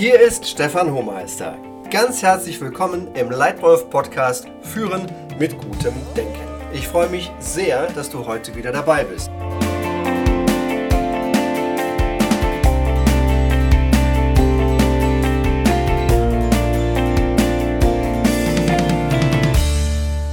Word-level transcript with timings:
Hier 0.00 0.18
ist 0.18 0.48
Stefan 0.48 0.94
Hohmeister. 0.94 1.58
Ganz 1.90 2.22
herzlich 2.22 2.58
willkommen 2.58 3.14
im 3.14 3.30
Leitwolf 3.30 3.90
Podcast 3.90 4.46
Führen 4.62 5.06
mit 5.38 5.58
gutem 5.58 5.92
Denken. 6.16 6.40
Ich 6.72 6.88
freue 6.88 7.10
mich 7.10 7.30
sehr, 7.38 7.86
dass 7.88 8.08
du 8.08 8.24
heute 8.24 8.56
wieder 8.56 8.72
dabei 8.72 9.04
bist. 9.04 9.28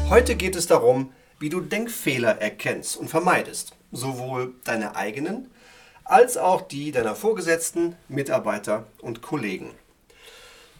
Heute 0.09 0.37
geht 0.37 0.55
es 0.55 0.67
darum, 0.67 1.11
wie 1.39 1.49
du 1.49 1.59
Denkfehler 1.59 2.39
erkennst 2.39 2.95
und 2.95 3.09
vermeidest, 3.09 3.75
sowohl 3.91 4.55
deine 4.63 4.95
eigenen 4.95 5.51
als 6.09 6.37
auch 6.37 6.61
die 6.61 6.91
deiner 6.91 7.15
Vorgesetzten, 7.15 7.95
Mitarbeiter 8.07 8.87
und 9.01 9.21
Kollegen. 9.21 9.71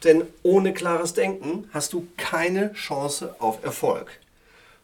Denn 0.04 0.24
ohne 0.42 0.72
klares 0.72 1.14
Denken 1.14 1.68
hast 1.72 1.92
du 1.92 2.06
keine 2.16 2.72
Chance 2.72 3.34
auf 3.38 3.64
Erfolg. 3.64 4.20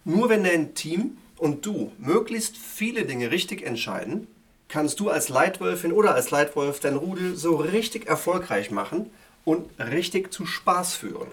Nur 0.05 0.29
wenn 0.29 0.45
dein 0.45 0.75
Team 0.75 1.19
und 1.37 1.65
du 1.65 1.93
möglichst 1.99 2.57
viele 2.57 3.07
Dinge 3.07 3.31
richtig 3.31 3.63
entscheiden, 3.63 4.27
kannst 4.69 4.99
du 5.01 5.09
als 5.09 5.29
Leitwölfin 5.29 5.93
oder 5.93 6.15
als 6.15 6.31
Leitwolf 6.31 6.81
dein 6.81 6.97
Rudel 6.97 7.37
so 7.37 7.57
richtig 7.57 8.07
erfolgreich 8.07 8.71
machen 8.71 9.11
und 9.45 9.71
richtig 9.79 10.33
zu 10.33 10.47
Spaß 10.47 10.95
führen. 10.95 11.29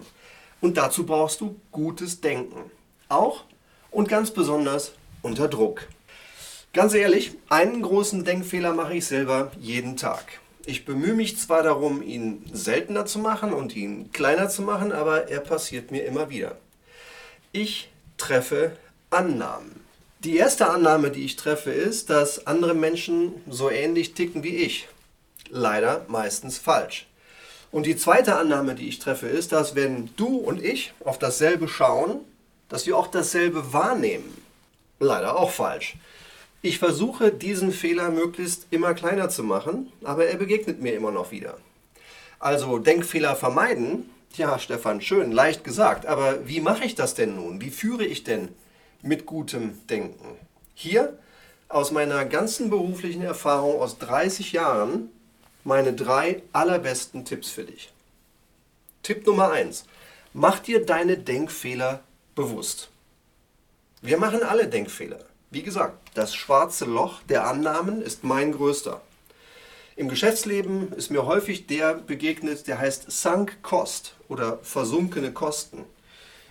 Und 0.60 0.76
dazu 0.76 1.04
brauchst 1.04 1.40
du 1.40 1.56
gutes 1.72 2.20
Denken. 2.20 2.70
Auch 3.08 3.44
und 3.90 4.08
ganz 4.08 4.30
besonders 4.30 4.92
unter 5.22 5.48
Druck. 5.48 5.88
Ganz 6.74 6.94
ehrlich, 6.94 7.32
einen 7.50 7.82
großen 7.82 8.24
Denkfehler 8.24 8.72
mache 8.72 8.94
ich 8.94 9.04
selber 9.04 9.52
jeden 9.60 9.98
Tag. 9.98 10.24
Ich 10.64 10.86
bemühe 10.86 11.12
mich 11.12 11.38
zwar 11.38 11.62
darum, 11.62 12.00
ihn 12.00 12.46
seltener 12.50 13.04
zu 13.04 13.18
machen 13.18 13.52
und 13.52 13.76
ihn 13.76 14.10
kleiner 14.12 14.48
zu 14.48 14.62
machen, 14.62 14.90
aber 14.90 15.28
er 15.28 15.40
passiert 15.40 15.90
mir 15.90 16.06
immer 16.06 16.30
wieder. 16.30 16.56
Ich 17.52 17.90
treffe 18.16 18.74
Annahmen. 19.10 19.80
Die 20.20 20.38
erste 20.38 20.70
Annahme, 20.70 21.10
die 21.10 21.26
ich 21.26 21.36
treffe, 21.36 21.70
ist, 21.70 22.08
dass 22.08 22.46
andere 22.46 22.72
Menschen 22.72 23.34
so 23.50 23.68
ähnlich 23.68 24.14
ticken 24.14 24.42
wie 24.42 24.56
ich. 24.56 24.88
Leider 25.50 26.06
meistens 26.08 26.56
falsch. 26.56 27.06
Und 27.70 27.84
die 27.84 27.96
zweite 27.96 28.36
Annahme, 28.36 28.74
die 28.74 28.88
ich 28.88 28.98
treffe, 28.98 29.26
ist, 29.26 29.52
dass 29.52 29.74
wenn 29.74 30.08
du 30.16 30.36
und 30.38 30.62
ich 30.64 30.94
auf 31.04 31.18
dasselbe 31.18 31.68
schauen, 31.68 32.20
dass 32.70 32.86
wir 32.86 32.96
auch 32.96 33.08
dasselbe 33.08 33.74
wahrnehmen. 33.74 34.42
Leider 35.00 35.36
auch 35.36 35.50
falsch. 35.50 35.96
Ich 36.64 36.78
versuche 36.78 37.32
diesen 37.32 37.72
Fehler 37.72 38.10
möglichst 38.10 38.68
immer 38.70 38.94
kleiner 38.94 39.28
zu 39.28 39.42
machen, 39.42 39.92
aber 40.04 40.26
er 40.26 40.36
begegnet 40.36 40.80
mir 40.80 40.94
immer 40.94 41.10
noch 41.10 41.32
wieder. 41.32 41.58
Also 42.38 42.78
Denkfehler 42.78 43.34
vermeiden, 43.34 44.08
ja 44.36 44.60
Stefan, 44.60 45.00
schön, 45.00 45.32
leicht 45.32 45.64
gesagt, 45.64 46.06
aber 46.06 46.46
wie 46.46 46.60
mache 46.60 46.84
ich 46.84 46.94
das 46.94 47.14
denn 47.14 47.34
nun? 47.34 47.60
Wie 47.60 47.70
führe 47.70 48.04
ich 48.04 48.22
denn 48.22 48.48
mit 49.02 49.26
gutem 49.26 49.84
Denken? 49.88 50.36
Hier 50.74 51.18
aus 51.68 51.90
meiner 51.90 52.24
ganzen 52.26 52.70
beruflichen 52.70 53.22
Erfahrung 53.22 53.80
aus 53.80 53.98
30 53.98 54.52
Jahren 54.52 55.10
meine 55.64 55.92
drei 55.92 56.42
allerbesten 56.52 57.24
Tipps 57.24 57.50
für 57.50 57.64
dich. 57.64 57.92
Tipp 59.02 59.26
Nummer 59.26 59.50
1. 59.50 59.84
Mach 60.32 60.60
dir 60.60 60.86
deine 60.86 61.18
Denkfehler 61.18 62.04
bewusst. 62.36 62.88
Wir 64.00 64.16
machen 64.16 64.44
alle 64.44 64.68
Denkfehler. 64.68 65.24
Wie 65.52 65.62
gesagt, 65.62 65.98
das 66.14 66.34
schwarze 66.34 66.86
Loch 66.86 67.20
der 67.28 67.46
Annahmen 67.46 68.00
ist 68.00 68.24
mein 68.24 68.52
größter. 68.52 69.02
Im 69.96 70.08
Geschäftsleben 70.08 70.94
ist 70.94 71.10
mir 71.10 71.26
häufig 71.26 71.66
der 71.66 71.92
begegnet, 71.92 72.66
der 72.66 72.78
heißt 72.78 73.12
Sunk 73.12 73.62
Cost 73.62 74.16
oder 74.28 74.60
versunkene 74.62 75.30
Kosten. 75.30 75.84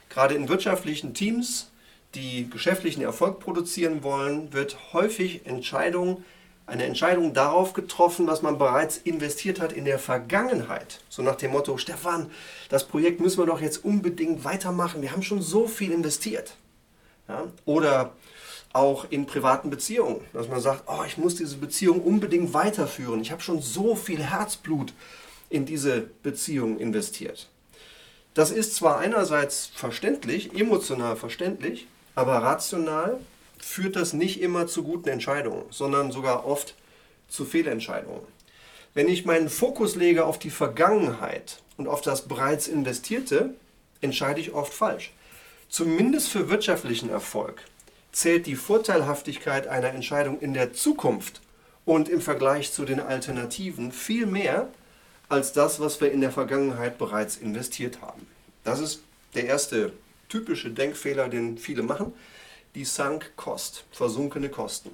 Gerade 0.10 0.36
in 0.36 0.50
wirtschaftlichen 0.50 1.16
Teams, 1.16 1.72
die 2.14 2.48
geschäftlichen 2.48 3.02
Erfolg 3.02 3.40
produzieren 3.40 4.04
wollen, 4.04 4.54
wird 4.54 4.94
häufig 4.94 5.48
Entscheidung, 5.48 6.24
eine 6.68 6.84
Entscheidung 6.84 7.34
darauf 7.34 7.74
getroffen, 7.74 8.28
was 8.28 8.44
man 8.44 8.60
bereits 8.60 8.98
investiert 8.98 9.60
hat 9.60 9.74
in 9.74 9.86
der 9.86 9.98
Vergangenheit. 9.98 11.02
So 11.10 11.24
nach 11.24 11.38
dem 11.38 11.54
Motto, 11.54 11.80
Stefan, 11.80 12.30
das 12.70 12.88
Projekt 12.88 13.20
müssen 13.20 13.40
wir 13.40 13.48
doch 13.48 13.62
jetzt 13.62 13.84
unbedingt 13.84 14.44
weitermachen, 14.44 15.02
wir 15.02 15.12
haben 15.12 15.24
schon 15.24 15.42
so 15.42 15.68
viel 15.68 15.92
investiert. 15.92 16.56
Ja? 17.28 17.48
Oder 17.66 18.14
auch 18.74 19.06
in 19.10 19.26
privaten 19.26 19.70
Beziehungen, 19.70 20.22
dass 20.34 20.48
man 20.48 20.62
sagt, 20.62 20.84
oh, 20.88 21.04
ich 21.06 21.18
muss 21.18 21.36
diese 21.36 21.58
Beziehung 21.58 22.02
unbedingt 22.02 22.54
weiterführen. 22.54 23.22
Ich 23.22 23.32
habe 23.32 23.42
schon 23.42 23.62
so 23.62 23.96
viel 23.96 24.24
Herzblut 24.24 24.94
in 25.50 25.66
diese 25.66 26.10
Beziehung 26.24 26.80
investiert. 26.80 27.50
Das 28.34 28.52
ist 28.52 28.76
zwar 28.76 29.00
einerseits 29.00 29.72
verständlich, 29.76 30.58
emotional 30.58 31.18
verständlich, 31.18 31.88
aber 32.16 32.38
rational 32.38 33.20
führt 33.58 33.96
das 33.96 34.14
nicht 34.14 34.42
immer 34.42 34.68
zu 34.68 34.84
guten 34.84 35.10
Entscheidungen, 35.10 35.64
sondern 35.70 36.12
sogar 36.12 36.46
oft 36.46 36.76
zu 37.28 37.46
Fehlentscheidungen. 37.46 38.22
Wenn 38.94 39.08
ich 39.08 39.26
meinen 39.26 39.50
Fokus 39.50 39.96
lege 39.96 40.26
auf 40.26 40.40
die 40.40 40.50
Vergangenheit 40.50 41.62
und 41.78 41.88
auf 41.88 42.02
das 42.02 42.28
bereits 42.28 42.68
Investierte, 42.68 43.54
entscheide 44.02 44.42
ich 44.42 44.54
oft 44.54 44.74
falsch. 44.74 45.12
Zumindest 45.70 46.30
für 46.30 46.50
wirtschaftlichen 46.50 47.10
Erfolg 47.10 47.64
zählt 48.12 48.46
die 48.46 48.56
Vorteilhaftigkeit 48.56 49.68
einer 49.68 49.90
Entscheidung 49.90 50.40
in 50.40 50.54
der 50.54 50.74
Zukunft 50.74 51.42
und 51.86 52.10
im 52.10 52.22
Vergleich 52.22 52.72
zu 52.72 52.86
den 52.86 53.00
Alternativen 53.00 53.92
viel 53.92 54.26
mehr 54.26 54.70
als 55.30 55.54
das, 55.54 55.80
was 55.80 56.02
wir 56.02 56.12
in 56.12 56.22
der 56.22 56.32
Vergangenheit 56.32 56.98
bereits 56.98 57.38
investiert 57.38 58.02
haben. 58.02 58.28
Das 58.64 58.80
ist 58.80 59.02
der 59.34 59.46
erste 59.46 59.94
typische 60.30 60.72
Denkfehler, 60.72 61.30
den 61.30 61.58
viele 61.58 61.84
machen, 61.84 62.14
die 62.76 62.86
Sunk 62.86 63.32
Cost, 63.36 63.86
versunkene 63.92 64.50
Kosten. 64.50 64.92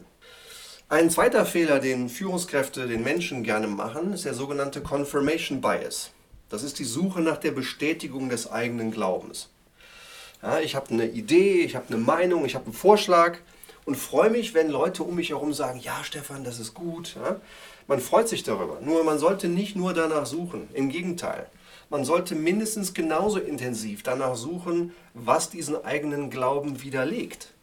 Ein 0.89 1.09
zweiter 1.09 1.45
Fehler, 1.45 1.79
den 1.79 2.07
Führungskräfte 2.07 2.87
den 2.87 3.03
Menschen 3.03 3.43
gerne 3.43 3.67
machen, 3.67 4.13
ist 4.13 4.25
der 4.25 4.33
sogenannte 4.33 4.81
Confirmation 4.81 5.59
Bias. 5.59 6.11
Das 6.49 6.63
ist 6.63 6.79
die 6.79 6.85
Suche 6.85 7.19
nach 7.19 7.37
der 7.37 7.51
Bestätigung 7.51 8.29
des 8.29 8.49
eigenen 8.49 8.91
Glaubens. 8.91 9.49
Ja, 10.41 10.59
ich 10.59 10.75
habe 10.75 10.91
eine 10.91 11.07
Idee, 11.07 11.61
ich 11.61 11.75
habe 11.75 11.87
eine 11.89 11.97
Meinung, 11.97 12.45
ich 12.45 12.55
habe 12.55 12.65
einen 12.65 12.73
Vorschlag 12.73 13.37
und 13.85 13.95
freue 13.95 14.29
mich, 14.29 14.53
wenn 14.53 14.69
Leute 14.69 15.03
um 15.03 15.15
mich 15.15 15.29
herum 15.29 15.53
sagen, 15.53 15.79
ja 15.79 16.03
Stefan, 16.03 16.43
das 16.43 16.59
ist 16.59 16.73
gut. 16.73 17.15
Ja? 17.15 17.39
Man 17.87 17.99
freut 17.99 18.27
sich 18.27 18.43
darüber. 18.43 18.79
Nur 18.81 19.03
man 19.03 19.17
sollte 19.17 19.47
nicht 19.47 19.75
nur 19.75 19.93
danach 19.93 20.25
suchen. 20.25 20.67
Im 20.73 20.89
Gegenteil. 20.89 21.47
Man 21.89 22.03
sollte 22.03 22.35
mindestens 22.35 22.93
genauso 22.93 23.39
intensiv 23.39 24.03
danach 24.03 24.35
suchen, 24.35 24.93
was 25.13 25.49
diesen 25.49 25.83
eigenen 25.85 26.29
Glauben 26.29 26.83
widerlegt. 26.83 27.53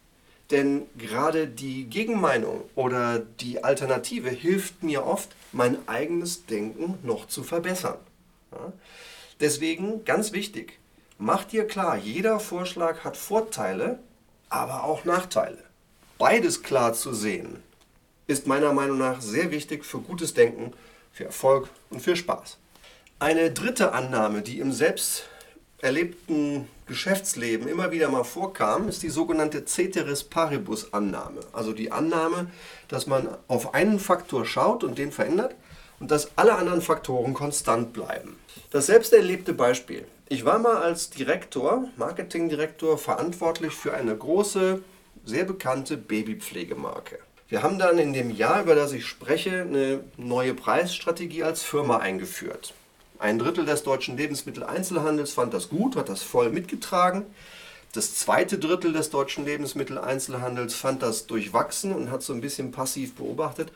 Denn 0.51 0.83
gerade 0.97 1.47
die 1.47 1.85
Gegenmeinung 1.85 2.63
oder 2.75 3.19
die 3.19 3.63
Alternative 3.63 4.31
hilft 4.31 4.83
mir 4.83 5.07
oft, 5.07 5.31
mein 5.53 5.77
eigenes 5.89 6.47
Denken 6.47 6.99
noch 7.03 7.27
zu 7.29 7.43
verbessern. 7.43 7.99
Ja? 8.53 8.73
Deswegen 9.41 10.05
ganz 10.05 10.33
wichtig, 10.33 10.79
Mach 11.27 11.45
dir 11.45 11.67
klar, 11.67 11.97
jeder 11.97 12.39
Vorschlag 12.39 13.03
hat 13.03 13.17
Vorteile, 13.17 13.99
aber 14.51 14.85
auch 14.85 15.07
Nachteile. 15.07 15.57
Beides 16.19 16.63
klar 16.63 16.93
zu 16.93 17.15
sehen, 17.15 17.63
ist 18.27 18.47
meiner 18.47 18.75
Meinung 18.75 18.99
nach 18.99 19.23
sehr 19.23 19.51
wichtig 19.51 19.87
für 19.87 20.01
gutes 20.01 20.35
Denken, 20.35 20.75
für 21.15 21.25
Erfolg 21.25 21.71
und 21.89 22.03
für 22.03 22.15
Spaß. 22.15 22.59
Eine 23.21 23.51
dritte 23.53 23.93
Annahme, 23.93 24.43
die 24.43 24.59
im 24.59 24.71
selbst 24.71 25.25
erlebten 25.81 26.69
Geschäftsleben 26.89 27.69
immer 27.69 27.91
wieder 27.91 28.11
mal 28.11 28.25
vorkam, 28.25 28.87
ist 28.87 29.03
die 29.03 29.09
sogenannte 29.09 29.65
Ceteris 29.65 30.25
Paribus 30.25 30.93
Annahme. 30.93 31.41
Also 31.55 31.73
die 31.73 31.91
Annahme, 31.91 32.51
dass 32.89 33.07
man 33.07 33.35
auf 33.49 33.73
einen 33.73 33.99
Faktor 33.99 34.45
schaut 34.45 34.85
und 34.85 34.99
den 34.99 35.11
verändert 35.11 35.55
und 36.01 36.11
dass 36.11 36.37
alle 36.37 36.57
anderen 36.57 36.83
Faktoren 36.83 37.33
konstant 37.33 37.95
bleiben. 37.95 38.37
Das 38.73 38.85
selbst 38.85 39.15
erlebte 39.15 39.55
Beispiel. 39.55 40.07
Ich 40.27 40.47
war 40.47 40.59
mal 40.59 40.79
als 40.79 41.11
Direktor, 41.11 41.87
Marketingdirektor, 41.99 42.97
verantwortlich 42.97 43.75
für 43.75 43.93
eine 43.93 44.17
große, 44.17 44.83
sehr 45.27 45.45
bekannte 45.45 45.99
Babypflegemarke. 45.99 47.19
Wir 47.51 47.63
haben 47.63 47.79
dann 47.79 47.99
in 47.99 48.15
dem 48.15 48.31
Jahr, 48.31 48.63
über 48.63 48.75
das 48.75 48.93
ich 48.93 49.05
spreche, 49.05 49.61
eine 49.61 50.01
neue 50.17 50.55
Preisstrategie 50.55 51.43
als 51.43 51.63
Firma 51.63 51.99
eingeführt. 51.99 52.73
Ein 53.19 53.39
Drittel 53.39 53.67
des 53.67 53.83
deutschen 53.83 54.17
Lebensmitteleinzelhandels 54.17 55.35
fand 55.35 55.53
das 55.53 55.69
gut, 55.69 55.95
hat 55.95 56.09
das 56.09 56.23
voll 56.23 56.49
mitgetragen. 56.49 57.27
Das 57.93 58.15
zweite 58.15 58.59
Drittel 58.59 58.95
des 58.95 59.11
deutschen 59.11 59.45
Lebensmitteleinzelhandels 59.45 60.75
fand 60.75 61.03
das 61.03 61.27
durchwachsen 61.27 61.95
und 61.95 62.11
hat 62.11 62.23
so 62.23 62.33
ein 62.33 62.41
bisschen 62.41 62.73
passiv 62.73 63.15
beobachtet. 63.15 63.73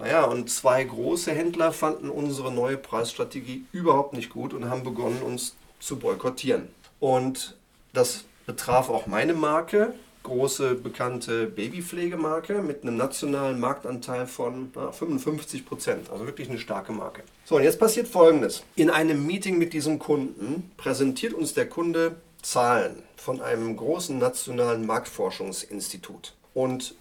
Naja, 0.00 0.24
und 0.24 0.50
zwei 0.50 0.82
große 0.82 1.30
Händler 1.30 1.72
fanden 1.72 2.10
unsere 2.10 2.52
neue 2.52 2.76
Preisstrategie 2.76 3.64
überhaupt 3.70 4.14
nicht 4.14 4.30
gut 4.30 4.52
und 4.52 4.68
haben 4.68 4.82
begonnen, 4.82 5.22
uns 5.22 5.54
zu 5.86 5.96
boykottieren. 5.96 6.68
Und 7.00 7.56
das 7.92 8.24
betraf 8.46 8.90
auch 8.90 9.06
meine 9.06 9.34
Marke 9.34 9.94
große 10.26 10.74
bekannte 10.74 11.46
Babypflegemarke 11.46 12.60
mit 12.60 12.82
einem 12.82 12.96
nationalen 12.96 13.60
Marktanteil 13.60 14.26
von 14.26 14.72
na, 14.74 14.90
55 14.90 15.64
Prozent. 15.64 16.10
Also 16.10 16.26
wirklich 16.26 16.50
eine 16.50 16.58
starke 16.58 16.90
Marke. 16.90 17.22
So, 17.44 17.56
und 17.56 17.62
jetzt 17.62 17.78
passiert 17.78 18.08
Folgendes. 18.08 18.64
In 18.74 18.90
einem 18.90 19.24
Meeting 19.24 19.56
mit 19.56 19.72
diesem 19.72 20.00
Kunden 20.00 20.72
präsentiert 20.76 21.32
uns 21.32 21.54
der 21.54 21.68
Kunde 21.68 22.16
Zahlen 22.42 23.04
von 23.16 23.40
einem 23.40 23.76
großen 23.76 24.18
nationalen 24.18 24.84
Marktforschungsinstitut 24.84 26.34
und 26.54 26.96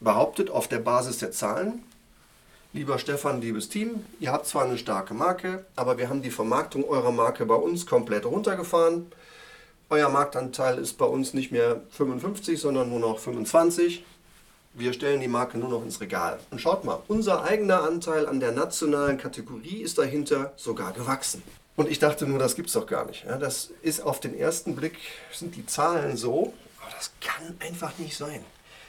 behauptet 0.00 0.50
auf 0.50 0.68
der 0.68 0.78
Basis 0.78 1.18
der 1.18 1.32
Zahlen, 1.32 1.82
lieber 2.76 2.98
Stefan, 2.98 3.40
liebes 3.40 3.70
Team, 3.70 4.04
ihr 4.20 4.32
habt 4.32 4.46
zwar 4.46 4.64
eine 4.64 4.76
starke 4.76 5.14
Marke, 5.14 5.64
aber 5.76 5.96
wir 5.96 6.10
haben 6.10 6.20
die 6.20 6.30
Vermarktung 6.30 6.84
eurer 6.84 7.10
Marke 7.10 7.46
bei 7.46 7.54
uns 7.54 7.86
komplett 7.86 8.26
runtergefahren. 8.26 9.10
Euer 9.88 10.10
Marktanteil 10.10 10.78
ist 10.78 10.98
bei 10.98 11.06
uns 11.06 11.32
nicht 11.32 11.50
mehr 11.50 11.80
55, 11.90 12.60
sondern 12.60 12.90
nur 12.90 13.00
noch 13.00 13.18
25. 13.18 14.04
Wir 14.74 14.92
stellen 14.92 15.22
die 15.22 15.28
Marke 15.28 15.56
nur 15.56 15.70
noch 15.70 15.82
ins 15.82 16.02
Regal. 16.02 16.38
Und 16.50 16.60
schaut 16.60 16.84
mal, 16.84 17.02
unser 17.08 17.44
eigener 17.44 17.82
Anteil 17.82 18.26
an 18.26 18.40
der 18.40 18.52
nationalen 18.52 19.16
Kategorie 19.16 19.80
ist 19.80 19.96
dahinter 19.96 20.52
sogar 20.56 20.92
gewachsen. 20.92 21.42
Und 21.76 21.88
ich 21.88 21.98
dachte 21.98 22.26
nur, 22.26 22.38
das 22.38 22.56
gibt 22.56 22.68
es 22.68 22.74
doch 22.74 22.86
gar 22.86 23.06
nicht. 23.06 23.24
Das 23.26 23.70
ist 23.80 24.00
auf 24.02 24.20
den 24.20 24.36
ersten 24.38 24.76
Blick, 24.76 24.98
sind 25.32 25.56
die 25.56 25.64
Zahlen 25.64 26.18
so, 26.18 26.52
aber 26.82 26.90
das 26.94 27.10
kann 27.22 27.56
einfach 27.58 27.96
nicht 27.96 28.18
sein. 28.18 28.44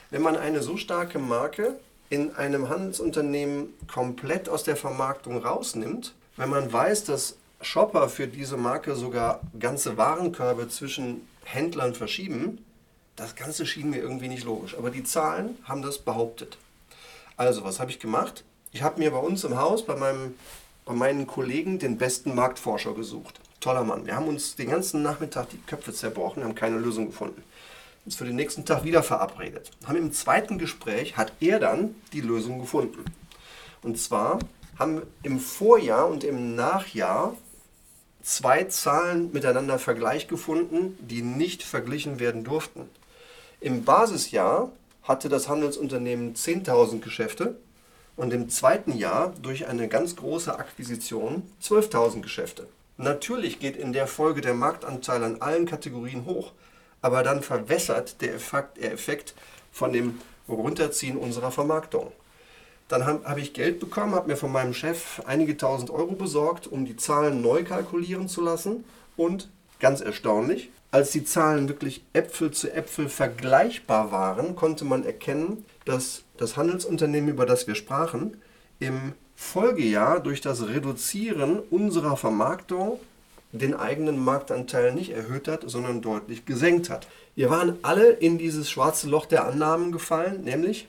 Wenn 0.10 0.22
man 0.22 0.36
eine 0.36 0.62
so 0.62 0.75
starke 0.75 1.19
Marke 1.19 1.80
in 2.09 2.36
einem 2.36 2.69
Handelsunternehmen 2.69 3.74
komplett 3.92 4.50
aus 4.50 4.63
der 4.63 4.75
Vermarktung 4.75 5.44
rausnimmt, 5.44 6.13
wenn 6.38 6.50
man 6.50 6.71
weiß, 6.71 7.04
dass 7.06 7.38
Shopper 7.62 8.07
für 8.09 8.27
diese 8.27 8.56
Marke 8.57 8.95
sogar 8.95 9.42
ganze 9.59 9.98
Warenkörbe 9.98 10.69
zwischen 10.69 11.27
Händlern 11.44 11.95
verschieben, 11.95 12.63
das 13.15 13.36
Ganze 13.36 13.65
schien 13.65 13.89
mir 13.89 13.98
irgendwie 13.98 14.27
nicht 14.27 14.44
logisch. 14.44 14.77
Aber 14.77 14.92
die 14.92 15.04
Zahlen 15.04 15.57
haben 15.63 15.81
das 15.81 15.98
behauptet. 15.98 16.57
Also, 17.36 17.63
was 17.63 17.80
habe 17.80 17.89
ich 17.89 18.00
gemacht? 18.00 18.44
Ich 18.71 18.83
habe 18.83 19.00
mir 19.00 19.12
bei 19.12 19.18
uns 19.18 19.44
im 19.44 19.57
Haus, 19.57 19.86
bei, 19.86 19.95
meinem, 19.95 20.36
bei 20.86 20.94
meinen 20.94 21.25
Kollegen, 21.25 21.80
den 21.80 21.98
besten 21.98 22.36
Marktforscher 22.36 22.94
gesucht. 22.94 23.39
Toller 23.60 23.83
Mann. 23.83 24.06
Wir 24.06 24.15
haben 24.15 24.27
uns 24.27 24.56
den 24.56 24.69
ganzen 24.69 25.01
Nachmittag 25.01 25.50
die 25.50 25.57
Köpfe 25.57 25.94
zerbrochen, 25.94 26.44
haben 26.44 26.53
keine 26.53 26.77
Lösung 26.77 27.07
gefunden 27.07 27.44
uns 28.07 28.15
für 28.15 28.24
den 28.24 28.38
nächsten 28.38 28.63
Tag 28.63 28.86
wieder 28.86 29.04
verabredet. 29.04 29.69
Haben 29.86 29.98
im 29.98 30.13
zweiten 30.13 30.57
Gespräch 30.57 31.18
hat 31.18 31.33
er 31.42 31.59
dann 31.59 31.94
die 32.13 32.21
Lösung 32.21 32.59
gefunden. 32.59 33.04
Und 33.81 34.00
zwar 34.00 34.39
haben 34.80 35.01
im 35.24 35.42
Vorjahr 35.42 36.07
und 36.07 36.24
im 36.24 36.56
Nachjahr 36.56 37.36
zwei 38.21 38.63
Zahlen 38.63 39.33
miteinander 39.33 39.77
Vergleich 39.77 40.30
gefunden, 40.30 40.98
die 41.01 41.21
nicht 41.21 41.63
verglichen 41.63 42.21
werden 42.21 42.45
durften. 42.45 42.89
Im 43.59 43.83
Basisjahr 43.83 44.71
hatte 45.03 45.27
das 45.27 45.50
Handelsunternehmen 45.50 46.33
10.000 46.33 47.01
Geschäfte 47.01 47.57
und 48.15 48.31
im 48.31 48.48
zweiten 48.48 48.95
Jahr 48.98 49.33
durch 49.42 49.68
eine 49.68 49.89
ganz 49.89 50.15
große 50.15 50.57
Akquisition 50.57 51.44
12.000 51.62 52.21
Geschäfte. 52.21 52.68
Natürlich 52.95 53.60
geht 53.60 53.75
in 53.75 53.92
der 53.92 54.07
Folge 54.07 54.39
der 54.39 54.53
Marktanteil 54.53 55.25
an 55.25 55.42
allen 55.42 55.65
Kategorien 55.65 56.25
hoch, 56.25 56.53
aber 57.01 57.23
dann 57.23 57.41
verwässert 57.41 58.21
der 58.21 58.35
Effekt, 58.35 58.77
der 58.77 58.94
Effekt 58.94 59.33
von 59.71 59.94
dem 59.94 60.19
Runterziehen 60.49 61.17
unserer 61.17 61.51
Vermarktung. 61.51 62.11
Dann 62.88 63.05
habe 63.05 63.25
hab 63.25 63.38
ich 63.38 63.53
Geld 63.53 63.79
bekommen, 63.79 64.15
habe 64.15 64.29
mir 64.29 64.38
von 64.38 64.51
meinem 64.51 64.73
Chef 64.73 65.21
einige 65.25 65.57
tausend 65.57 65.89
Euro 65.89 66.13
besorgt, 66.13 66.67
um 66.67 66.85
die 66.85 66.95
Zahlen 66.95 67.41
neu 67.41 67.63
kalkulieren 67.63 68.29
zu 68.29 68.41
lassen. 68.41 68.85
Und 69.17 69.49
ganz 69.79 69.99
erstaunlich, 69.99 70.69
als 70.91 71.11
die 71.11 71.25
Zahlen 71.25 71.67
wirklich 71.67 72.03
Äpfel 72.13 72.51
zu 72.51 72.71
Äpfel 72.73 73.09
vergleichbar 73.09 74.11
waren, 74.11 74.55
konnte 74.55 74.85
man 74.85 75.03
erkennen, 75.03 75.65
dass 75.83 76.23
das 76.38 76.55
Handelsunternehmen, 76.55 77.29
über 77.29 77.45
das 77.45 77.67
wir 77.67 77.75
sprachen, 77.75 78.41
im 78.79 79.13
Folgejahr 79.35 80.21
durch 80.21 80.39
das 80.39 80.67
Reduzieren 80.67 81.59
unserer 81.59 82.15
Vermarktung 82.15 83.00
den 83.51 83.73
eigenen 83.73 84.19
Marktanteil 84.19 84.94
nicht 84.94 85.11
erhöht 85.11 85.47
hat, 85.47 85.63
sondern 85.65 86.01
deutlich 86.01 86.45
gesenkt 86.45 86.89
hat. 86.89 87.07
Wir 87.35 87.49
waren 87.49 87.77
alle 87.81 88.09
in 88.09 88.38
dieses 88.38 88.69
schwarze 88.69 89.07
Loch 89.07 89.25
der 89.25 89.45
Annahmen 89.45 89.91
gefallen, 89.91 90.44
nämlich, 90.44 90.88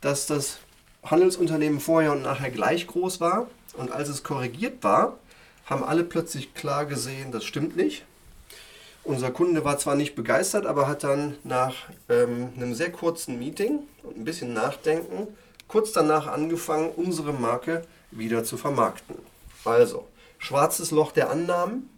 dass 0.00 0.26
das 0.26 0.58
Handelsunternehmen 1.04 1.80
vorher 1.80 2.12
und 2.12 2.22
nachher 2.22 2.50
gleich 2.50 2.86
groß 2.86 3.20
war 3.20 3.48
und 3.74 3.92
als 3.92 4.08
es 4.08 4.22
korrigiert 4.22 4.82
war, 4.82 5.18
haben 5.66 5.84
alle 5.84 6.04
plötzlich 6.04 6.54
klar 6.54 6.86
gesehen, 6.86 7.32
das 7.32 7.44
stimmt 7.44 7.76
nicht. 7.76 8.04
Unser 9.04 9.30
Kunde 9.32 9.64
war 9.64 9.78
zwar 9.78 9.96
nicht 9.96 10.14
begeistert, 10.14 10.66
aber 10.66 10.86
hat 10.86 11.02
dann 11.02 11.36
nach 11.42 11.74
ähm, 12.08 12.50
einem 12.56 12.74
sehr 12.74 12.92
kurzen 12.92 13.38
Meeting 13.38 13.80
und 14.04 14.16
ein 14.16 14.24
bisschen 14.24 14.52
Nachdenken 14.52 15.28
kurz 15.66 15.92
danach 15.92 16.26
angefangen, 16.26 16.90
unsere 16.90 17.32
Marke 17.32 17.82
wieder 18.10 18.44
zu 18.44 18.56
vermarkten. 18.56 19.16
Also, 19.64 20.06
schwarzes 20.42 20.90
Loch 20.90 21.12
der 21.12 21.30
Annahmen, 21.30 21.88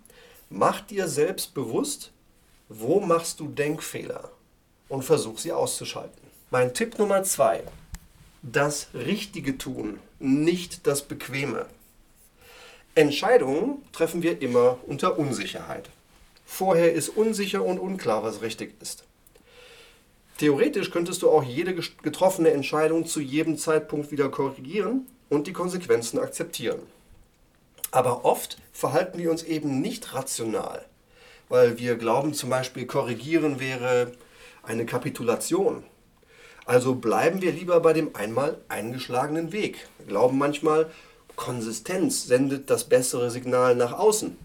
Mach 0.56 0.82
dir 0.82 1.08
selbst 1.08 1.52
bewusst, 1.55 2.12
wo 2.69 3.00
machst 3.00 3.41
du 3.41 3.49
Denkfehler 3.49 4.31
und 4.88 5.02
versuch 5.02 5.38
sie 5.38 5.50
auszuschalten. 5.50 6.23
Mein 6.50 6.75
Tipp 6.75 6.96
Nummer 6.99 7.25
zwei, 7.25 7.64
das 8.43 8.87
Richtige 8.94 9.58
tun, 9.58 9.99
nicht 10.20 10.87
das 10.87 11.02
Bequeme. 11.02 11.67
Entscheidungen 12.94 13.82
treffen 13.93 14.23
wir 14.23 14.41
immer 14.43 14.79
unter 14.87 15.19
Unsicherheit. 15.19 15.91
Vorher 16.46 16.93
ist 16.93 17.08
unsicher 17.08 17.64
und 17.64 17.81
unklar, 17.81 18.23
was 18.23 18.43
richtig 18.43 18.81
ist. 18.81 19.02
Theoretisch 20.38 20.93
könntest 20.93 21.23
du 21.23 21.31
auch 21.31 21.43
jede 21.43 21.75
getroffene 21.75 22.52
Entscheidung 22.52 23.06
zu 23.06 23.20
jedem 23.20 23.58
Zeitpunkt 23.58 24.12
wieder 24.12 24.29
korrigieren 24.29 25.06
und 25.31 25.49
die 25.49 25.52
Konsequenzen 25.52 26.20
akzeptieren. 26.20 26.94
Aber 27.94 28.25
oft 28.25 28.56
verhalten 28.73 29.19
wir 29.19 29.31
uns 29.31 29.44
eben 29.44 29.81
nicht 29.81 30.14
rational, 30.14 30.85
weil 31.49 31.79
wir 31.79 31.94
glauben 31.94 32.35
zum 32.35 32.50
Beispiel, 32.50 32.87
korrigieren 32.87 33.61
wäre 33.61 34.11
eine 34.64 34.85
Kapitulation. 34.85 35.85
Also 36.67 36.96
bleiben 36.96 37.41
wir 37.41 37.52
lieber 37.52 37.79
bei 37.79 37.93
dem 37.93 38.17
einmal 38.17 38.58
eingeschlagenen 38.67 39.52
Weg. 39.52 39.87
Wir 39.99 40.06
glauben 40.06 40.38
manchmal, 40.38 40.91
Konsistenz 41.37 42.26
sendet 42.26 42.69
das 42.69 42.82
bessere 42.82 43.31
Signal 43.31 43.76
nach 43.76 43.93
außen, 43.93 44.37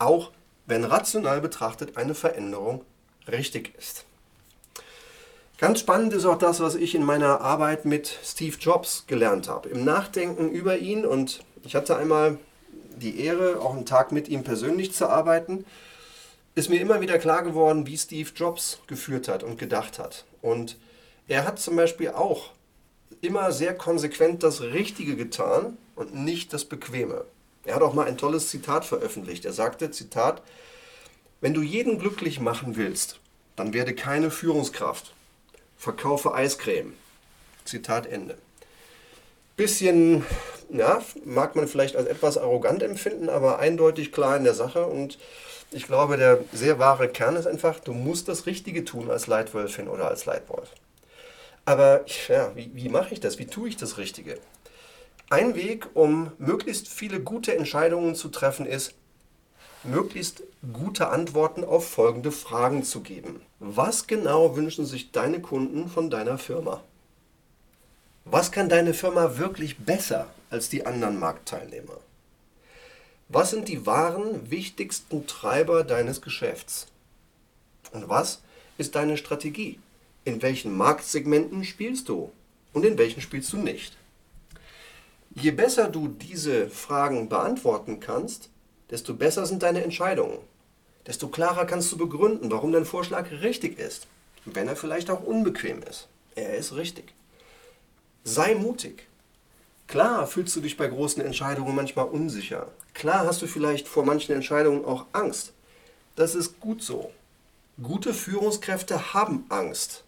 auch 0.00 0.32
wenn 0.66 0.82
rational 0.82 1.40
betrachtet 1.40 1.96
eine 1.96 2.16
Veränderung 2.16 2.84
richtig 3.28 3.74
ist. 3.78 4.06
Ganz 5.58 5.78
spannend 5.78 6.14
ist 6.14 6.24
auch 6.24 6.38
das, 6.38 6.58
was 6.58 6.74
ich 6.74 6.96
in 6.96 7.04
meiner 7.04 7.42
Arbeit 7.42 7.84
mit 7.84 8.18
Steve 8.24 8.56
Jobs 8.58 9.04
gelernt 9.06 9.48
habe. 9.48 9.68
Im 9.68 9.84
Nachdenken 9.84 10.50
über 10.50 10.78
ihn 10.78 11.06
und 11.06 11.44
ich 11.62 11.76
hatte 11.76 11.96
einmal 11.96 12.38
die 12.98 13.20
Ehre, 13.20 13.60
auch 13.60 13.74
einen 13.74 13.86
Tag 13.86 14.12
mit 14.12 14.28
ihm 14.28 14.44
persönlich 14.44 14.92
zu 14.92 15.08
arbeiten, 15.08 15.64
ist 16.54 16.68
mir 16.68 16.80
immer 16.80 17.00
wieder 17.00 17.18
klar 17.18 17.42
geworden, 17.42 17.86
wie 17.86 17.96
Steve 17.96 18.30
Jobs 18.34 18.80
geführt 18.86 19.28
hat 19.28 19.42
und 19.42 19.58
gedacht 19.58 19.98
hat. 19.98 20.24
Und 20.42 20.76
er 21.28 21.46
hat 21.46 21.58
zum 21.60 21.76
Beispiel 21.76 22.10
auch 22.10 22.50
immer 23.20 23.52
sehr 23.52 23.74
konsequent 23.74 24.42
das 24.42 24.60
Richtige 24.60 25.16
getan 25.16 25.76
und 25.94 26.14
nicht 26.14 26.52
das 26.52 26.64
Bequeme. 26.64 27.24
Er 27.64 27.76
hat 27.76 27.82
auch 27.82 27.94
mal 27.94 28.06
ein 28.06 28.16
tolles 28.16 28.48
Zitat 28.48 28.84
veröffentlicht. 28.84 29.44
Er 29.44 29.52
sagte, 29.52 29.90
Zitat, 29.90 30.42
wenn 31.40 31.54
du 31.54 31.62
jeden 31.62 31.98
glücklich 31.98 32.40
machen 32.40 32.76
willst, 32.76 33.20
dann 33.56 33.72
werde 33.72 33.94
keine 33.94 34.30
Führungskraft. 34.30 35.12
Verkaufe 35.76 36.34
Eiscreme. 36.34 36.94
Zitat 37.64 38.06
Ende. 38.06 38.38
Bisschen 39.56 40.24
ja, 40.70 41.02
mag 41.24 41.56
man 41.56 41.68
vielleicht 41.68 41.96
als 41.96 42.06
etwas 42.06 42.38
arrogant 42.38 42.82
empfinden, 42.82 43.28
aber 43.28 43.58
eindeutig 43.58 44.12
klar 44.12 44.36
in 44.36 44.44
der 44.44 44.54
Sache. 44.54 44.86
Und 44.86 45.18
ich 45.70 45.86
glaube, 45.86 46.16
der 46.16 46.38
sehr 46.52 46.78
wahre 46.78 47.08
Kern 47.08 47.36
ist 47.36 47.46
einfach, 47.46 47.80
du 47.80 47.92
musst 47.92 48.28
das 48.28 48.46
Richtige 48.46 48.84
tun 48.84 49.10
als 49.10 49.26
Leitwölfin 49.26 49.88
oder 49.88 50.08
als 50.08 50.26
Leitwolf. 50.26 50.70
Aber 51.64 52.04
ja, 52.28 52.52
wie, 52.54 52.70
wie 52.74 52.88
mache 52.88 53.12
ich 53.12 53.20
das? 53.20 53.38
Wie 53.38 53.46
tue 53.46 53.68
ich 53.68 53.76
das 53.76 53.98
Richtige? 53.98 54.38
Ein 55.30 55.54
Weg, 55.54 55.88
um 55.92 56.32
möglichst 56.38 56.88
viele 56.88 57.20
gute 57.20 57.54
Entscheidungen 57.54 58.14
zu 58.14 58.28
treffen, 58.28 58.64
ist, 58.64 58.94
möglichst 59.84 60.42
gute 60.72 61.08
Antworten 61.08 61.64
auf 61.64 61.86
folgende 61.86 62.32
Fragen 62.32 62.82
zu 62.82 63.00
geben. 63.00 63.42
Was 63.58 64.06
genau 64.06 64.56
wünschen 64.56 64.86
sich 64.86 65.12
deine 65.12 65.40
Kunden 65.40 65.88
von 65.88 66.10
deiner 66.10 66.38
Firma? 66.38 66.82
Was 68.30 68.52
kann 68.52 68.68
deine 68.68 68.92
Firma 68.92 69.38
wirklich 69.38 69.78
besser 69.78 70.28
als 70.50 70.68
die 70.68 70.84
anderen 70.84 71.18
Marktteilnehmer? 71.18 71.96
Was 73.30 73.52
sind 73.52 73.68
die 73.68 73.86
wahren, 73.86 74.50
wichtigsten 74.50 75.26
Treiber 75.26 75.82
deines 75.82 76.20
Geschäfts? 76.20 76.88
Und 77.90 78.10
was 78.10 78.42
ist 78.76 78.96
deine 78.96 79.16
Strategie? 79.16 79.78
In 80.26 80.42
welchen 80.42 80.76
Marktsegmenten 80.76 81.64
spielst 81.64 82.10
du 82.10 82.30
und 82.74 82.84
in 82.84 82.98
welchen 82.98 83.22
spielst 83.22 83.50
du 83.54 83.56
nicht? 83.56 83.96
Je 85.34 85.50
besser 85.50 85.88
du 85.88 86.08
diese 86.08 86.68
Fragen 86.68 87.30
beantworten 87.30 87.98
kannst, 87.98 88.50
desto 88.90 89.14
besser 89.14 89.46
sind 89.46 89.62
deine 89.62 89.82
Entscheidungen. 89.82 90.36
Desto 91.06 91.28
klarer 91.28 91.64
kannst 91.64 91.90
du 91.92 91.96
begründen, 91.96 92.50
warum 92.50 92.72
dein 92.72 92.84
Vorschlag 92.84 93.30
richtig 93.30 93.78
ist. 93.78 94.06
wenn 94.44 94.68
er 94.68 94.76
vielleicht 94.76 95.08
auch 95.08 95.22
unbequem 95.22 95.82
ist. 95.82 96.08
Er 96.34 96.56
ist 96.56 96.74
richtig. 96.74 97.12
Sei 98.30 98.54
mutig. 98.54 99.08
Klar 99.86 100.26
fühlst 100.26 100.54
du 100.54 100.60
dich 100.60 100.76
bei 100.76 100.86
großen 100.86 101.24
Entscheidungen 101.24 101.74
manchmal 101.74 102.04
unsicher. 102.04 102.66
Klar 102.92 103.26
hast 103.26 103.40
du 103.40 103.46
vielleicht 103.46 103.88
vor 103.88 104.04
manchen 104.04 104.34
Entscheidungen 104.34 104.84
auch 104.84 105.06
Angst. 105.12 105.54
Das 106.14 106.34
ist 106.34 106.60
gut 106.60 106.82
so. 106.82 107.10
Gute 107.82 108.12
Führungskräfte 108.12 109.14
haben 109.14 109.46
Angst. 109.48 110.04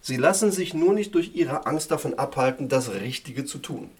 Sie 0.00 0.16
lassen 0.16 0.52
sich 0.52 0.74
nur 0.74 0.94
nicht 0.94 1.12
durch 1.16 1.34
ihre 1.34 1.66
Angst 1.66 1.90
davon 1.90 2.14
abhalten, 2.14 2.68
das 2.68 2.92
Richtige 2.92 3.44
zu 3.44 3.58
tun. 3.58 3.90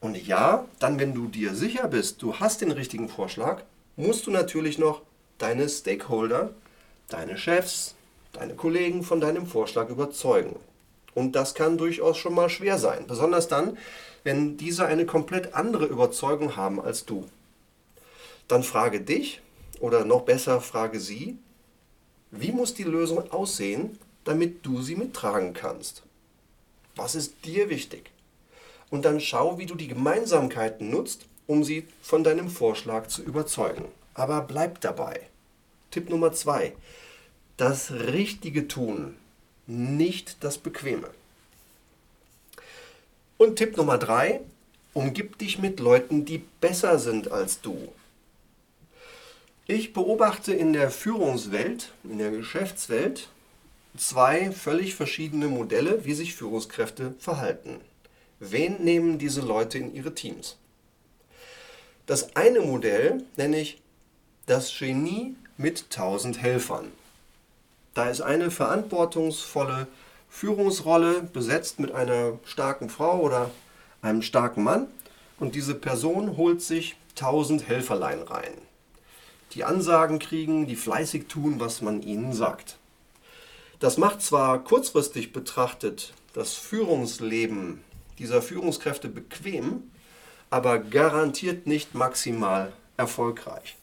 Und 0.00 0.16
ja, 0.24 0.64
dann, 0.78 1.00
wenn 1.00 1.14
du 1.14 1.26
dir 1.26 1.52
sicher 1.56 1.88
bist, 1.88 2.22
du 2.22 2.36
hast 2.36 2.60
den 2.60 2.70
richtigen 2.70 3.08
Vorschlag, 3.08 3.64
musst 3.96 4.28
du 4.28 4.30
natürlich 4.30 4.78
noch 4.78 5.02
deine 5.38 5.68
Stakeholder, 5.68 6.50
deine 7.08 7.38
Chefs, 7.38 7.96
deine 8.32 8.54
Kollegen 8.54 9.02
von 9.02 9.20
deinem 9.20 9.48
Vorschlag 9.48 9.88
überzeugen. 9.88 10.54
Und 11.14 11.32
das 11.32 11.54
kann 11.54 11.78
durchaus 11.78 12.16
schon 12.16 12.34
mal 12.34 12.48
schwer 12.48 12.78
sein, 12.78 13.06
besonders 13.06 13.48
dann, 13.48 13.78
wenn 14.24 14.56
diese 14.56 14.86
eine 14.86 15.06
komplett 15.06 15.54
andere 15.54 15.86
Überzeugung 15.86 16.56
haben 16.56 16.80
als 16.80 17.04
du. 17.04 17.26
Dann 18.48 18.62
frage 18.62 19.00
dich, 19.00 19.40
oder 19.80 20.04
noch 20.04 20.22
besser 20.22 20.60
frage 20.60 20.98
sie, 21.00 21.38
wie 22.30 22.52
muss 22.52 22.74
die 22.74 22.84
Lösung 22.84 23.30
aussehen, 23.30 23.98
damit 24.24 24.64
du 24.66 24.82
sie 24.82 24.96
mittragen 24.96 25.52
kannst? 25.52 26.02
Was 26.96 27.14
ist 27.14 27.44
dir 27.44 27.68
wichtig? 27.70 28.10
Und 28.90 29.04
dann 29.04 29.20
schau, 29.20 29.58
wie 29.58 29.66
du 29.66 29.74
die 29.74 29.88
Gemeinsamkeiten 29.88 30.90
nutzt, 30.90 31.26
um 31.46 31.64
sie 31.64 31.86
von 32.00 32.24
deinem 32.24 32.48
Vorschlag 32.48 33.08
zu 33.08 33.22
überzeugen. 33.22 33.86
Aber 34.14 34.40
bleib 34.40 34.80
dabei. 34.80 35.20
Tipp 35.90 36.10
Nummer 36.10 36.32
zwei. 36.32 36.72
Das 37.56 37.92
Richtige 37.92 38.68
tun, 38.68 39.16
nicht 39.66 40.42
das 40.44 40.58
Bequeme. 40.58 41.08
Und 43.36 43.56
Tipp 43.56 43.76
Nummer 43.76 43.98
drei. 43.98 44.40
Umgib 44.92 45.38
dich 45.38 45.58
mit 45.58 45.80
Leuten, 45.80 46.24
die 46.24 46.42
besser 46.60 47.00
sind 47.00 47.32
als 47.32 47.60
du. 47.60 47.92
Ich 49.66 49.92
beobachte 49.92 50.54
in 50.54 50.72
der 50.72 50.90
Führungswelt, 50.90 51.92
in 52.04 52.18
der 52.18 52.30
Geschäftswelt, 52.30 53.28
zwei 53.96 54.52
völlig 54.52 54.94
verschiedene 54.94 55.48
Modelle, 55.48 56.04
wie 56.04 56.14
sich 56.14 56.34
Führungskräfte 56.34 57.14
verhalten. 57.18 57.80
Wen 58.38 58.84
nehmen 58.84 59.18
diese 59.18 59.40
Leute 59.40 59.78
in 59.78 59.94
ihre 59.94 60.14
Teams? 60.14 60.56
Das 62.06 62.36
eine 62.36 62.60
Modell 62.60 63.24
nenne 63.36 63.58
ich 63.60 63.80
das 64.46 64.76
Genie 64.78 65.34
mit 65.56 65.84
1000 65.90 66.40
Helfern. 66.40 66.92
Da 67.94 68.10
ist 68.10 68.20
eine 68.20 68.50
verantwortungsvolle 68.50 69.86
Führungsrolle 70.28 71.22
besetzt 71.22 71.78
mit 71.78 71.92
einer 71.92 72.38
starken 72.44 72.90
Frau 72.90 73.20
oder 73.20 73.50
einem 74.02 74.22
starken 74.22 74.64
Mann 74.64 74.88
und 75.38 75.54
diese 75.54 75.76
Person 75.76 76.36
holt 76.36 76.60
sich 76.60 76.96
1000 77.10 77.68
Helferlein 77.68 78.20
rein, 78.22 78.52
die 79.52 79.62
Ansagen 79.62 80.18
kriegen, 80.18 80.66
die 80.66 80.74
fleißig 80.74 81.28
tun, 81.28 81.60
was 81.60 81.82
man 81.82 82.02
ihnen 82.02 82.32
sagt. 82.32 82.78
Das 83.78 83.96
macht 83.96 84.22
zwar 84.22 84.64
kurzfristig 84.64 85.32
betrachtet 85.32 86.14
das 86.32 86.54
Führungsleben 86.54 87.84
dieser 88.18 88.42
Führungskräfte 88.42 89.08
bequem, 89.08 89.90
aber 90.50 90.78
garantiert 90.78 91.66
nicht 91.66 91.94
maximal 91.94 92.72
erfolgreich. 92.96 93.76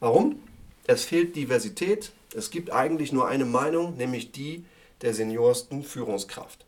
Warum? 0.00 0.42
Es 0.86 1.04
fehlt 1.04 1.36
Diversität. 1.36 2.12
Es 2.34 2.50
gibt 2.50 2.70
eigentlich 2.70 3.12
nur 3.12 3.28
eine 3.28 3.44
Meinung, 3.44 3.96
nämlich 3.96 4.32
die 4.32 4.64
der 5.02 5.14
seniorsten 5.14 5.82
Führungskraft. 5.82 6.64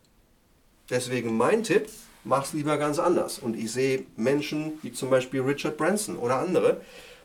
Deswegen 0.91 1.37
mein 1.37 1.63
Tipp, 1.63 1.89
mach's 2.25 2.53
lieber 2.53 2.77
ganz 2.79 2.99
anders. 2.99 3.39
Und 3.39 3.57
ich 3.57 3.73
sehe 3.73 4.05
Menschen 4.17 4.79
wie 4.83 4.93
zum 4.93 5.11
Beispiel 5.11 5.43
Richard 5.43 5.77
Branson 5.77 6.17
oder 6.17 6.39
andere, 6.39 6.81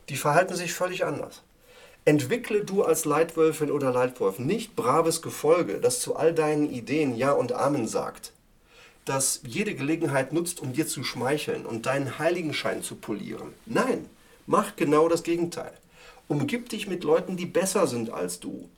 die 0.08 0.16
verhalten 0.16 0.54
sich 0.54 0.72
völlig 0.72 1.04
anders. 1.04 1.42
Entwickle 2.06 2.64
du 2.64 2.82
als 2.82 3.06
Leitwölfin 3.06 3.70
oder 3.70 3.90
Leitwolf 3.90 4.38
nicht 4.38 4.76
braves 4.76 5.22
Gefolge, 5.22 5.80
das 5.80 6.00
zu 6.00 6.16
all 6.16 6.34
deinen 6.34 6.70
Ideen 6.70 7.16
Ja 7.16 7.32
und 7.32 7.52
Amen 7.52 7.88
sagt, 7.88 8.32
das 9.06 9.40
jede 9.46 9.74
Gelegenheit 9.74 10.32
nutzt, 10.32 10.60
um 10.60 10.74
dir 10.74 10.86
zu 10.86 11.02
schmeicheln 11.02 11.64
und 11.64 11.86
deinen 11.86 12.18
Heiligenschein 12.18 12.82
zu 12.82 12.96
polieren. 12.96 13.54
Nein, 13.64 14.08
mach 14.46 14.76
genau 14.76 15.08
das 15.08 15.22
Gegenteil. 15.22 15.72
Umgib 16.28 16.68
dich 16.70 16.86
mit 16.86 17.04
Leuten, 17.04 17.36
die 17.36 17.46
besser 17.46 17.86
sind 17.86 18.10
als 18.10 18.40
du, 18.40 18.68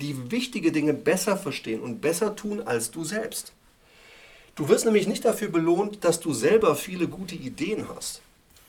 die 0.00 0.30
wichtige 0.30 0.72
Dinge 0.72 0.94
besser 0.94 1.36
verstehen 1.36 1.80
und 1.80 2.00
besser 2.00 2.34
tun 2.34 2.60
als 2.60 2.90
du 2.90 3.04
selbst. 3.04 3.52
Du 4.56 4.68
wirst 4.68 4.84
nämlich 4.84 5.06
nicht 5.06 5.24
dafür 5.24 5.48
belohnt, 5.48 6.02
dass 6.04 6.18
du 6.18 6.32
selber 6.32 6.74
viele 6.74 7.06
gute 7.06 7.36
Ideen 7.36 7.88
hast. 7.88 8.22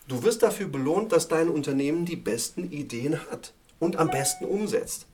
Du 0.08 0.22
wirst 0.22 0.44
dafür 0.44 0.68
belohnt, 0.68 1.12
dass 1.12 1.28
dein 1.28 1.50
Unternehmen 1.50 2.06
die 2.06 2.16
besten 2.16 2.72
Ideen 2.72 3.20
hat 3.32 3.54
und 3.80 3.96
am 3.96 4.10
besten 4.10 4.46
umsetzt. 4.46 5.08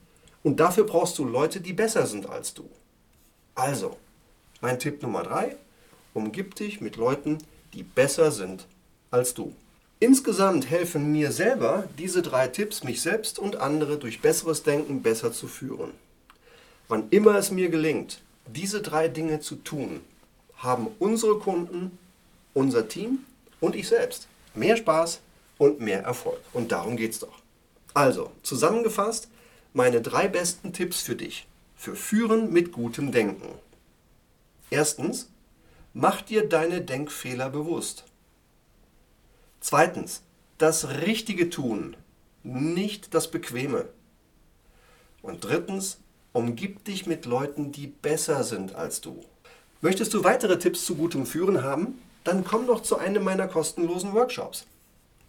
Und 0.43 0.59
dafür 0.59 0.85
brauchst 0.85 1.17
du 1.17 1.23
Leute, 1.25 1.61
die 1.61 1.73
besser 1.73 2.05
sind 2.07 2.29
als 2.29 2.53
du. 2.53 2.69
Also, 3.55 3.95
mein 4.59 4.77
Tipp 4.79 5.01
Nummer 5.01 5.23
drei, 5.23 5.55
umgib 6.13 6.55
dich 6.55 6.81
mit 6.81 6.97
Leuten, 6.97 7.37
die 7.73 7.83
besser 7.83 8.31
sind 8.31 8.67
als 9.11 9.33
du. 9.33 9.53
Insgesamt 10.05 10.69
helfen 10.69 11.11
mir 11.11 11.31
selber 11.31 11.89
diese 11.97 12.21
drei 12.21 12.47
Tipps, 12.47 12.83
mich 12.83 13.01
selbst 13.01 13.39
und 13.39 13.55
andere 13.55 13.97
durch 13.97 14.21
besseres 14.21 14.61
Denken 14.61 15.01
besser 15.01 15.33
zu 15.33 15.47
führen. 15.47 15.93
Wann 16.87 17.09
immer 17.09 17.33
es 17.37 17.49
mir 17.49 17.69
gelingt, 17.69 18.21
diese 18.45 18.83
drei 18.83 19.07
Dinge 19.07 19.39
zu 19.39 19.55
tun, 19.55 20.01
haben 20.57 20.89
unsere 20.99 21.39
Kunden, 21.39 21.97
unser 22.53 22.87
Team 22.87 23.25
und 23.59 23.75
ich 23.75 23.87
selbst 23.87 24.27
mehr 24.53 24.77
Spaß 24.77 25.21
und 25.57 25.79
mehr 25.79 26.03
Erfolg. 26.03 26.39
Und 26.53 26.71
darum 26.71 26.97
geht 26.97 27.13
es 27.13 27.19
doch. 27.21 27.41
Also, 27.95 28.29
zusammengefasst, 28.43 29.27
meine 29.73 30.01
drei 30.01 30.27
besten 30.27 30.71
Tipps 30.71 31.01
für 31.01 31.15
dich. 31.15 31.47
Für 31.75 31.95
Führen 31.95 32.53
mit 32.53 32.71
gutem 32.71 33.11
Denken. 33.11 33.49
Erstens, 34.69 35.31
mach 35.95 36.21
dir 36.21 36.47
deine 36.47 36.81
Denkfehler 36.81 37.49
bewusst. 37.49 38.03
Zweitens, 39.67 40.21
das 40.59 40.89
Richtige 41.07 41.49
tun, 41.49 41.97
nicht 42.43 43.15
das 43.15 43.31
Bequeme. 43.31 43.85
Und 45.23 45.43
drittens, 45.43 45.97
umgib 46.33 46.85
dich 46.85 47.07
mit 47.07 47.25
Leuten, 47.25 47.71
die 47.71 47.87
besser 47.87 48.43
sind 48.43 48.75
als 48.75 49.01
du. 49.01 49.21
Möchtest 49.81 50.13
du 50.13 50.23
weitere 50.23 50.59
Tipps 50.59 50.85
zu 50.85 50.93
gutem 50.93 51.25
Führen 51.25 51.63
haben? 51.63 51.99
Dann 52.23 52.43
komm 52.43 52.67
doch 52.67 52.83
zu 52.83 52.99
einem 52.99 53.23
meiner 53.23 53.47
kostenlosen 53.47 54.13
Workshops. 54.13 54.67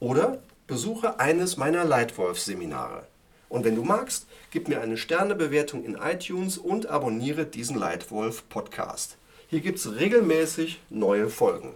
Oder 0.01 0.43
besuche 0.67 1.19
eines 1.19 1.57
meiner 1.57 1.87
Leitwolf-Seminare. 1.87 3.07
Und 3.49 3.65
wenn 3.65 3.75
du 3.75 3.85
magst, 3.85 4.27
gib 4.51 4.69
mir 4.69 4.83
eine 4.83 4.99
Sternebewertung 4.99 5.83
in 5.83 5.95
iTunes 5.95 6.59
und 6.59 6.89
abonniere 6.89 7.47
diesen 7.47 7.79
Leitwolf-Podcast. 7.79 9.17
Hier 9.49 9.63
gibt 9.63 9.79
es 9.79 9.95
regelmäßig 9.95 10.83
neue 10.91 11.31
Folgen. 11.31 11.73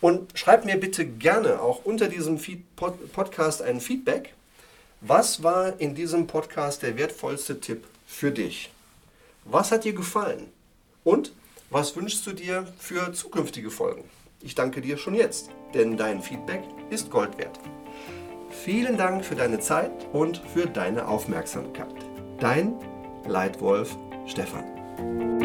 Und 0.00 0.38
schreib 0.38 0.64
mir 0.64 0.78
bitte 0.78 1.06
gerne 1.06 1.60
auch 1.60 1.84
unter 1.84 2.08
diesem 2.08 2.38
Podcast 2.76 3.62
ein 3.62 3.80
Feedback. 3.80 4.34
Was 5.00 5.42
war 5.42 5.80
in 5.80 5.94
diesem 5.94 6.26
Podcast 6.26 6.82
der 6.82 6.96
wertvollste 6.96 7.60
Tipp 7.60 7.84
für 8.06 8.30
dich? 8.30 8.70
Was 9.44 9.72
hat 9.72 9.84
dir 9.84 9.92
gefallen? 9.92 10.48
Und 11.04 11.32
was 11.70 11.96
wünschst 11.96 12.26
du 12.26 12.32
dir 12.32 12.66
für 12.78 13.12
zukünftige 13.12 13.70
Folgen? 13.70 14.04
Ich 14.40 14.54
danke 14.54 14.80
dir 14.80 14.96
schon 14.96 15.14
jetzt, 15.14 15.50
denn 15.74 15.96
dein 15.96 16.22
Feedback 16.22 16.62
ist 16.90 17.10
Gold 17.10 17.38
wert. 17.38 17.58
Vielen 18.64 18.96
Dank 18.96 19.24
für 19.24 19.34
deine 19.34 19.60
Zeit 19.60 19.92
und 20.12 20.38
für 20.52 20.66
deine 20.66 21.08
Aufmerksamkeit. 21.08 21.94
Dein 22.38 22.74
Leitwolf 23.26 23.96
Stefan. 24.26 25.35